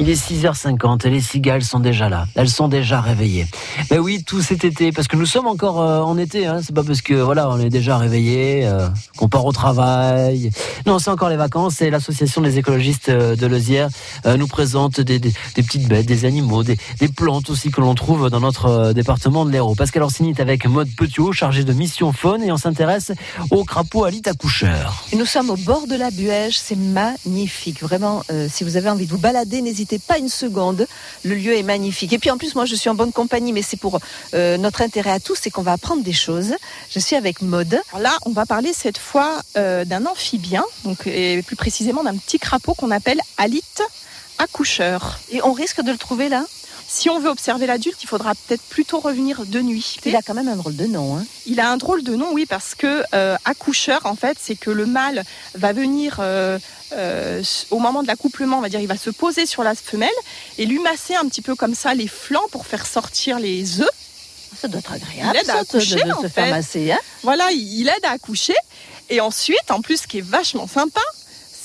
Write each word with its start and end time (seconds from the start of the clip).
Il 0.00 0.10
est 0.10 0.20
6h50 0.20 1.06
et 1.06 1.10
les 1.10 1.20
cigales 1.20 1.62
sont 1.62 1.78
déjà 1.78 2.08
là. 2.08 2.26
Elles 2.34 2.48
sont 2.48 2.66
déjà 2.66 3.00
réveillées. 3.00 3.46
Mais 3.92 3.98
oui, 3.98 4.24
tout 4.26 4.42
cet 4.42 4.64
été, 4.64 4.90
parce 4.90 5.06
que 5.06 5.14
nous 5.16 5.24
sommes 5.24 5.46
encore 5.46 5.80
euh, 5.80 6.00
en 6.00 6.18
été. 6.18 6.46
Hein. 6.48 6.58
C'est 6.66 6.74
pas 6.74 6.82
parce 6.82 7.00
que 7.00 7.14
voilà, 7.14 7.48
on 7.48 7.60
est 7.60 7.68
déjà 7.68 7.96
réveillés, 7.96 8.66
euh, 8.66 8.88
qu'on 9.16 9.28
part 9.28 9.44
au 9.46 9.52
travail. 9.52 10.50
Non, 10.84 10.98
c'est 10.98 11.10
encore 11.10 11.28
les 11.28 11.36
vacances. 11.36 11.80
Et 11.80 11.90
l'association 11.90 12.40
des 12.40 12.58
écologistes 12.58 13.08
euh, 13.08 13.36
de 13.36 13.46
Lezière 13.46 13.88
euh, 14.26 14.36
nous 14.36 14.48
présente 14.48 15.00
des, 15.00 15.20
des- 15.20 15.32
des 15.54 15.62
petites 15.62 15.86
bêtes, 15.86 16.06
des 16.06 16.24
animaux, 16.24 16.64
des, 16.64 16.76
des 16.98 17.08
plantes 17.08 17.48
aussi 17.48 17.70
que 17.70 17.80
l'on 17.80 17.94
trouve 17.94 18.30
dans 18.30 18.40
notre 18.40 18.92
département 18.94 19.44
de 19.44 19.52
l'Hérault. 19.52 19.76
Pascal 19.76 20.02
Orsini 20.02 20.30
est 20.30 20.40
avec 20.40 20.66
Maude 20.66 20.88
Petiot, 20.96 21.30
chargé 21.32 21.62
de 21.62 21.72
mission 21.72 22.12
faune, 22.12 22.42
et 22.42 22.50
on 22.50 22.56
s'intéresse 22.56 23.12
au 23.52 23.62
crapaud 23.62 24.04
à 24.04 24.10
accoucheur. 24.26 25.04
Et 25.12 25.16
Nous 25.16 25.24
sommes 25.26 25.50
au 25.50 25.56
bord 25.56 25.86
de 25.86 25.94
la 25.94 26.10
Buège, 26.10 26.58
c'est 26.58 26.76
magnifique. 26.76 27.80
Vraiment, 27.80 28.22
si 28.48 28.64
vous 28.64 28.76
avez 28.76 28.90
envie 28.90 29.06
de 29.06 29.10
vous 29.12 29.18
balader, 29.18 29.62
n'hésitez 29.62 29.83
pas 29.98 30.18
une 30.18 30.28
seconde. 30.28 30.86
Le 31.24 31.34
lieu 31.34 31.56
est 31.56 31.62
magnifique. 31.62 32.12
Et 32.12 32.18
puis 32.18 32.30
en 32.30 32.38
plus, 32.38 32.54
moi, 32.54 32.64
je 32.64 32.74
suis 32.74 32.90
en 32.90 32.94
bonne 32.94 33.12
compagnie, 33.12 33.52
mais 33.52 33.62
c'est 33.62 33.76
pour 33.76 34.00
euh, 34.34 34.56
notre 34.56 34.82
intérêt 34.82 35.10
à 35.10 35.20
tous, 35.20 35.38
c'est 35.40 35.50
qu'on 35.50 35.62
va 35.62 35.72
apprendre 35.72 36.02
des 36.02 36.12
choses. 36.12 36.54
Je 36.90 36.98
suis 36.98 37.16
avec 37.16 37.42
Maude. 37.42 37.80
Là, 37.98 38.16
on 38.26 38.30
va 38.30 38.46
parler 38.46 38.72
cette 38.72 38.98
fois 38.98 39.40
euh, 39.56 39.84
d'un 39.84 40.06
amphibien, 40.06 40.64
donc 40.84 41.06
et 41.06 41.42
plus 41.42 41.56
précisément 41.56 42.02
d'un 42.02 42.16
petit 42.16 42.38
crapaud 42.38 42.74
qu'on 42.74 42.90
appelle 42.90 43.20
alite 43.36 43.82
accoucheur. 44.38 45.18
Et 45.30 45.42
on 45.42 45.52
risque 45.52 45.80
de 45.82 45.92
le 45.92 45.98
trouver 45.98 46.28
là? 46.28 46.44
Si 46.86 47.08
on 47.10 47.18
veut 47.18 47.30
observer 47.30 47.66
l'adulte, 47.66 48.02
il 48.02 48.06
faudra 48.06 48.34
peut-être 48.34 48.62
plutôt 48.62 49.00
revenir 49.00 49.44
de 49.46 49.60
nuit. 49.60 49.96
Il 50.04 50.14
a 50.16 50.22
quand 50.22 50.34
même 50.34 50.48
un 50.48 50.56
drôle 50.56 50.76
de 50.76 50.86
nom. 50.86 51.16
Hein. 51.16 51.24
Il 51.46 51.60
a 51.60 51.70
un 51.70 51.76
drôle 51.76 52.02
de 52.02 52.14
nom, 52.14 52.28
oui, 52.32 52.46
parce 52.46 52.74
que 52.74 53.02
euh, 53.14 53.36
accoucheur, 53.44 54.04
en 54.04 54.14
fait, 54.16 54.36
c'est 54.40 54.54
que 54.56 54.70
le 54.70 54.86
mâle 54.86 55.24
va 55.54 55.72
venir 55.72 56.18
euh, 56.20 56.58
euh, 56.92 57.42
au 57.70 57.78
moment 57.78 58.02
de 58.02 58.08
l'accouplement, 58.08 58.58
on 58.58 58.60
va 58.60 58.68
dire, 58.68 58.80
il 58.80 58.86
va 58.86 58.96
se 58.96 59.10
poser 59.10 59.46
sur 59.46 59.64
la 59.64 59.74
femelle 59.74 60.08
et 60.58 60.66
lui 60.66 60.78
masser 60.78 61.14
un 61.14 61.26
petit 61.26 61.42
peu 61.42 61.54
comme 61.54 61.74
ça 61.74 61.94
les 61.94 62.08
flancs 62.08 62.48
pour 62.50 62.66
faire 62.66 62.86
sortir 62.86 63.38
les 63.38 63.80
œufs. 63.80 63.88
Ça 64.60 64.68
doit 64.68 64.80
être 64.80 64.92
agréable 64.92 65.32
Il 65.34 65.40
aide 65.40 65.50
à 65.50 65.58
accoucher, 65.60 65.96
de, 65.96 66.08
de 66.08 66.12
en 66.12 66.22
se 66.22 66.28
fait. 66.28 66.50
masser. 66.50 66.92
Hein. 66.92 66.98
Voilà, 67.22 67.50
il 67.50 67.80
il 67.80 67.88
aide 67.88 68.04
à 68.04 68.10
accoucher. 68.10 68.54
Et 69.10 69.20
ensuite, 69.20 69.70
en 69.70 69.80
plus, 69.80 70.02
ce 70.02 70.06
qui 70.06 70.18
est 70.18 70.26
vachement 70.26 70.68
sympa, 70.68 71.00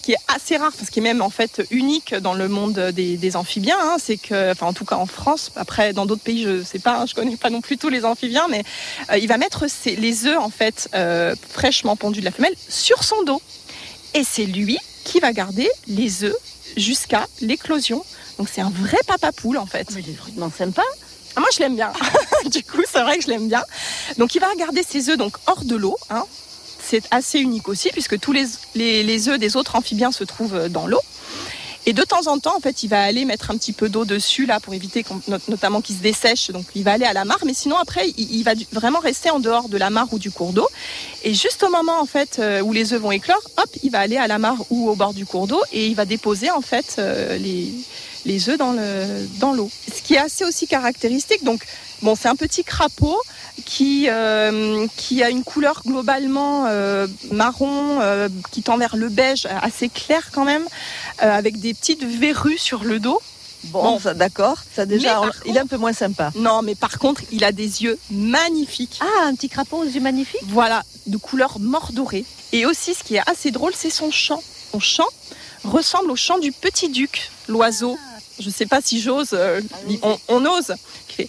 ce 0.00 0.02
qui 0.02 0.12
est 0.12 0.16
assez 0.34 0.56
rare, 0.56 0.72
ce 0.82 0.90
qui 0.90 1.00
est 1.00 1.02
même 1.02 1.20
en 1.20 1.28
fait 1.28 1.60
unique 1.70 2.14
dans 2.14 2.32
le 2.32 2.48
monde 2.48 2.78
des, 2.94 3.18
des 3.18 3.36
amphibiens, 3.36 3.76
hein, 3.78 3.96
c'est 4.02 4.16
que, 4.16 4.50
enfin 4.52 4.66
en 4.66 4.72
tout 4.72 4.86
cas 4.86 4.96
en 4.96 5.04
France, 5.04 5.50
après 5.56 5.92
dans 5.92 6.06
d'autres 6.06 6.22
pays, 6.22 6.42
je 6.42 6.62
sais 6.64 6.78
pas, 6.78 7.00
hein, 7.00 7.06
je 7.06 7.14
connais 7.14 7.36
pas 7.36 7.50
non 7.50 7.60
plus 7.60 7.76
tous 7.76 7.90
les 7.90 8.06
amphibiens, 8.06 8.46
mais 8.48 8.64
euh, 9.12 9.18
il 9.18 9.28
va 9.28 9.36
mettre 9.36 9.68
ses- 9.68 9.96
les 9.96 10.24
œufs 10.26 10.38
en 10.38 10.48
fait 10.48 10.88
euh, 10.94 11.34
fraîchement 11.50 11.96
pondus 11.96 12.20
de 12.20 12.24
la 12.24 12.30
femelle 12.30 12.54
sur 12.70 13.04
son 13.04 13.22
dos. 13.24 13.42
Et 14.14 14.24
c'est 14.24 14.46
lui 14.46 14.78
qui 15.04 15.20
va 15.20 15.32
garder 15.34 15.68
les 15.86 16.24
œufs 16.24 16.34
jusqu'à 16.78 17.26
l'éclosion. 17.42 18.02
Donc 18.38 18.48
c'est 18.50 18.62
un 18.62 18.70
vrai 18.70 18.98
papa 19.06 19.32
poule 19.32 19.58
en 19.58 19.66
fait. 19.66 19.86
Mais 19.94 20.00
il 20.00 20.08
est 20.10 20.12
drôlement 20.16 20.50
sympa. 20.50 20.82
Ah, 21.36 21.40
moi, 21.40 21.48
je 21.54 21.60
l'aime 21.60 21.76
bien. 21.76 21.92
du 22.50 22.64
coup, 22.64 22.82
c'est 22.92 23.02
vrai 23.02 23.18
que 23.18 23.22
je 23.24 23.28
l'aime 23.28 23.46
bien. 23.48 23.62
Donc, 24.18 24.34
il 24.34 24.40
va 24.40 24.48
garder 24.58 24.82
ses 24.82 25.10
œufs 25.10 25.16
donc 25.16 25.36
hors 25.46 25.62
de 25.64 25.76
l'eau. 25.76 25.96
hein. 26.10 26.24
C'est 26.90 27.06
assez 27.12 27.38
unique 27.38 27.68
aussi, 27.68 27.90
puisque 27.90 28.18
tous 28.18 28.32
les, 28.32 28.46
les, 28.74 29.28
œufs 29.28 29.38
des 29.38 29.56
autres 29.56 29.76
amphibiens 29.76 30.10
se 30.10 30.24
trouvent 30.24 30.56
euh, 30.56 30.68
dans 30.68 30.88
l'eau. 30.88 30.98
Et 31.86 31.92
de 31.92 32.02
temps 32.02 32.26
en 32.26 32.40
temps, 32.40 32.56
en 32.56 32.60
fait, 32.60 32.82
il 32.82 32.88
va 32.88 33.00
aller 33.00 33.24
mettre 33.24 33.52
un 33.52 33.56
petit 33.56 33.72
peu 33.72 33.88
d'eau 33.88 34.04
dessus, 34.04 34.44
là, 34.44 34.58
pour 34.58 34.74
éviter 34.74 35.04
notamment 35.46 35.82
qu'il 35.82 35.94
se 35.94 36.02
dessèche. 36.02 36.50
Donc, 36.50 36.66
il 36.74 36.82
va 36.82 36.92
aller 36.94 37.04
à 37.04 37.12
la 37.12 37.24
mare. 37.24 37.38
Mais 37.46 37.54
sinon, 37.54 37.76
après, 37.76 38.08
il, 38.18 38.42
va 38.42 38.54
vraiment 38.72 38.98
rester 38.98 39.30
en 39.30 39.38
dehors 39.38 39.68
de 39.68 39.78
la 39.78 39.88
mare 39.88 40.08
ou 40.12 40.18
du 40.18 40.32
cours 40.32 40.52
d'eau. 40.52 40.66
Et 41.22 41.32
juste 41.32 41.62
au 41.62 41.70
moment, 41.70 42.00
en 42.00 42.06
fait, 42.06 42.40
euh, 42.40 42.60
où 42.60 42.72
les 42.72 42.92
œufs 42.92 43.00
vont 43.00 43.12
éclore, 43.12 43.40
hop, 43.56 43.70
il 43.84 43.92
va 43.92 44.00
aller 44.00 44.16
à 44.16 44.26
la 44.26 44.40
mare 44.40 44.58
ou 44.70 44.90
au 44.90 44.96
bord 44.96 45.14
du 45.14 45.24
cours 45.26 45.46
d'eau 45.46 45.62
et 45.72 45.86
il 45.86 45.94
va 45.94 46.06
déposer, 46.06 46.50
en 46.50 46.60
fait, 46.60 46.96
euh, 46.98 47.38
les, 47.38 47.72
les 48.24 48.48
œufs 48.48 48.58
dans 48.58 48.72
le 48.72 49.26
dans 49.38 49.52
l'eau. 49.52 49.70
Ce 49.94 50.02
qui 50.02 50.14
est 50.14 50.18
assez 50.18 50.44
aussi 50.44 50.66
caractéristique, 50.66 51.42
donc 51.44 51.64
bon, 52.02 52.14
c'est 52.14 52.28
un 52.28 52.36
petit 52.36 52.64
crapaud 52.64 53.18
qui 53.64 54.06
euh, 54.08 54.86
qui 54.96 55.22
a 55.22 55.30
une 55.30 55.44
couleur 55.44 55.82
globalement 55.86 56.66
euh, 56.68 57.06
marron 57.30 58.00
euh, 58.00 58.28
qui 58.50 58.62
tend 58.62 58.76
vers 58.78 58.96
le 58.96 59.08
beige 59.08 59.46
assez 59.62 59.88
clair 59.88 60.30
quand 60.32 60.44
même, 60.44 60.64
avec 61.18 61.60
des 61.60 61.74
petites 61.74 62.04
verrues 62.04 62.58
sur 62.58 62.84
le 62.84 62.98
dos. 62.98 63.20
Bon, 63.64 63.82
Bon. 63.82 64.00
ça, 64.00 64.14
d'accord. 64.14 64.56
Ça 64.74 64.86
déjà, 64.86 65.20
on- 65.20 65.28
il 65.44 65.54
est 65.54 65.60
un 65.60 65.66
peu 65.66 65.76
moins 65.76 65.92
sympa. 65.92 66.32
Non, 66.34 66.62
mais 66.62 66.74
par 66.74 66.98
contre, 66.98 67.20
il 67.30 67.44
a 67.44 67.52
des 67.52 67.82
yeux 67.82 67.98
magnifiques. 68.10 68.98
Ah, 69.02 69.26
un 69.26 69.34
petit 69.34 69.50
crapaud 69.50 69.78
aux 69.78 69.84
yeux 69.84 70.00
magnifiques? 70.00 70.40
Voilà, 70.46 70.82
de 71.06 71.18
couleur 71.18 71.58
mordorée. 71.60 72.24
Et 72.52 72.64
aussi, 72.64 72.94
ce 72.94 73.04
qui 73.04 73.16
est 73.16 73.30
assez 73.30 73.50
drôle, 73.50 73.72
c'est 73.76 73.90
son 73.90 74.10
chant. 74.10 74.42
Son 74.72 74.80
chant 74.80 75.06
ressemble 75.64 76.10
au 76.10 76.16
chant 76.16 76.38
du 76.38 76.52
petit 76.52 76.88
duc, 76.88 77.30
l'oiseau. 77.48 77.98
Je 78.40 78.50
sais 78.50 78.66
pas 78.66 78.80
si 78.82 79.00
j'ose. 79.00 79.30
euh, 79.32 79.60
on, 80.02 80.18
on 80.28 80.44
ose. 80.46 80.74
Qui 81.08 81.14
fait 81.16 81.28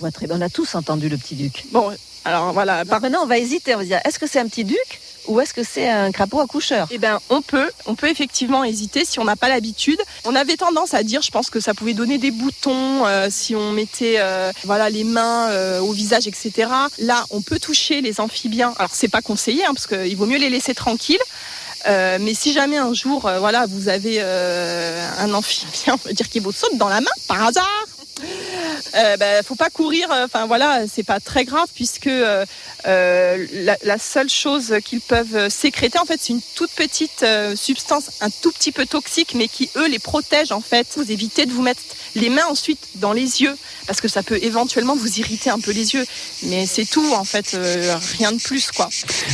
Ouais, 0.00 0.10
très 0.10 0.26
bien. 0.26 0.36
On 0.36 0.40
a 0.42 0.50
tous 0.50 0.74
entendu 0.74 1.08
le 1.08 1.16
petit 1.16 1.34
duc. 1.36 1.64
Bon, 1.72 1.90
alors 2.24 2.52
voilà. 2.52 2.84
Par 2.84 3.00
maintenant, 3.00 3.22
on 3.22 3.26
va 3.26 3.38
hésiter. 3.38 3.74
On 3.74 3.78
va 3.78 3.84
dire, 3.84 4.00
est-ce 4.04 4.18
que 4.18 4.26
c'est 4.26 4.38
un 4.38 4.46
petit 4.46 4.64
duc 4.64 5.00
ou 5.26 5.40
est-ce 5.40 5.54
que 5.54 5.64
c'est 5.64 5.88
un 5.88 6.12
crapaud 6.12 6.38
accoucheur? 6.40 6.86
Eh 6.90 6.98
ben, 6.98 7.18
on 7.30 7.40
peut, 7.40 7.70
on 7.86 7.94
peut 7.94 8.08
effectivement 8.08 8.62
hésiter 8.62 9.04
si 9.06 9.18
on 9.18 9.24
n'a 9.24 9.36
pas 9.36 9.48
l'habitude. 9.48 9.98
On 10.24 10.34
avait 10.36 10.56
tendance 10.56 10.92
à 10.92 11.02
dire, 11.02 11.22
je 11.22 11.30
pense 11.30 11.48
que 11.50 11.60
ça 11.60 11.72
pouvait 11.72 11.94
donner 11.94 12.18
des 12.18 12.30
boutons 12.30 13.06
euh, 13.06 13.28
si 13.30 13.56
on 13.56 13.72
mettait, 13.72 14.16
euh, 14.18 14.52
voilà, 14.64 14.90
les 14.90 15.02
mains 15.04 15.48
euh, 15.50 15.80
au 15.80 15.92
visage, 15.92 16.26
etc. 16.28 16.68
Là, 16.98 17.24
on 17.30 17.40
peut 17.40 17.58
toucher 17.58 18.02
les 18.02 18.20
amphibiens. 18.20 18.74
Alors, 18.78 18.94
c'est 18.94 19.08
pas 19.08 19.22
conseillé, 19.22 19.64
hein, 19.64 19.72
parce 19.74 19.86
qu'il 19.86 20.16
vaut 20.16 20.26
mieux 20.26 20.38
les 20.38 20.50
laisser 20.50 20.74
tranquilles. 20.74 21.18
Euh, 21.88 22.18
mais 22.20 22.34
si 22.34 22.52
jamais 22.52 22.76
un 22.76 22.92
jour, 22.92 23.26
euh, 23.26 23.38
voilà, 23.38 23.66
vous 23.66 23.88
avez 23.88 24.18
euh, 24.20 25.08
un 25.18 25.32
amphibien, 25.34 25.94
on 25.94 26.08
va 26.08 26.12
dire 26.12 26.28
qui 26.28 26.40
vous 26.40 26.52
saute 26.52 26.76
dans 26.76 26.88
la 26.88 27.00
main 27.00 27.10
par 27.28 27.42
hasard, 27.42 27.85
euh, 28.94 29.16
ben, 29.16 29.42
faut 29.42 29.54
pas 29.54 29.70
courir. 29.70 30.10
euh, 30.12 30.24
Enfin 30.24 30.46
voilà, 30.46 30.82
c'est 30.92 31.02
pas 31.02 31.20
très 31.20 31.44
grave 31.44 31.68
puisque 31.74 32.06
euh, 32.06 32.44
euh, 32.86 33.46
la, 33.82 33.98
seule 33.98 34.28
chose 34.28 34.74
qu'ils 34.84 35.00
peuvent 35.00 35.48
sécréter, 35.48 35.98
en 35.98 36.04
fait, 36.04 36.18
c'est 36.20 36.32
une 36.32 36.40
toute 36.54 36.70
petite 36.70 37.24
substance, 37.54 38.10
un 38.20 38.30
tout 38.30 38.52
petit 38.52 38.72
peu 38.72 38.86
toxique, 38.86 39.34
mais 39.34 39.48
qui 39.48 39.70
eux 39.76 39.88
les 39.88 39.98
protège 39.98 40.52
en 40.52 40.60
fait. 40.60 40.86
Vous 40.96 41.10
évitez 41.10 41.46
de 41.46 41.52
vous 41.52 41.62
mettre 41.62 41.80
les 42.14 42.28
mains 42.30 42.46
ensuite 42.48 42.80
dans 42.96 43.12
les 43.12 43.42
yeux 43.42 43.56
parce 43.86 44.00
que 44.00 44.08
ça 44.08 44.22
peut 44.22 44.38
éventuellement 44.42 44.94
vous 44.94 45.18
irriter 45.18 45.50
un 45.50 45.58
peu 45.58 45.72
les 45.72 45.94
yeux. 45.94 46.04
Mais 46.44 46.66
c'est 46.66 46.84
tout 46.84 47.12
en 47.14 47.24
fait, 47.24 47.56
rien 48.18 48.32
de 48.32 48.40
plus 48.40 48.70
quoi. 48.70 48.88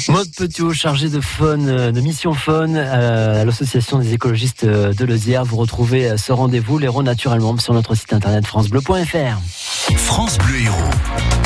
Maude 0.08 0.30
Petiot, 0.34 0.72
chargé 0.72 1.08
de 1.08 1.20
faune, 1.20 1.90
de 1.92 2.00
mission 2.00 2.32
faune 2.34 2.76
à 2.76 3.44
l'association 3.44 3.98
des 3.98 4.12
écologistes 4.14 4.64
de 4.64 5.04
Lezière. 5.04 5.44
Vous 5.44 5.56
retrouvez 5.56 6.16
ce 6.16 6.32
rendez-vous, 6.32 6.78
l'Héros 6.78 7.02
naturellement, 7.02 7.58
sur 7.58 7.74
notre 7.74 7.94
site 7.94 8.12
internet 8.12 8.46
francebleu.fr. 8.46 9.41
France 9.90 10.38
Bleu 10.38 10.60
Héros. 10.62 11.41